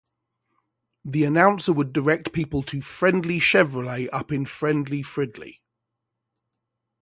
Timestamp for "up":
4.11-4.31